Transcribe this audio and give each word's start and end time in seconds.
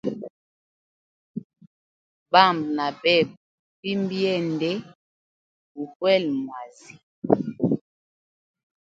Bamba 2.31 2.67
na 2.75 2.85
bebe 3.01 3.33
ufimba 3.39 4.15
yende 4.23 4.71
gukwele 5.77 6.29
mwazi. 6.41 6.93